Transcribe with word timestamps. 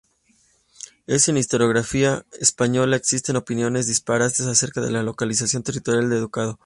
En 1.05 1.21
la 1.35 1.39
historiografía 1.39 2.25
española 2.39 2.95
existen 2.95 3.35
opiniones 3.35 3.85
dispares 3.85 4.39
acerca 4.41 4.81
de 4.81 4.89
la 4.89 5.03
localización 5.03 5.61
territorial 5.61 6.09
del 6.09 6.21
Ducado. 6.21 6.59